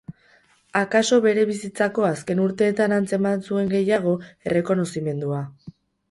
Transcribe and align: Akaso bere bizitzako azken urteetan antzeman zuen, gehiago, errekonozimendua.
Akaso 0.79 1.17
bere 1.25 1.41
bizitzako 1.49 2.07
azken 2.07 2.41
urteetan 2.45 2.95
antzeman 2.97 3.43
zuen, 3.49 3.69
gehiago, 3.75 4.15
errekonozimendua. 4.51 5.43